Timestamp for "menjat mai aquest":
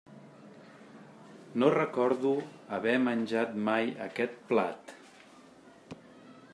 3.09-4.41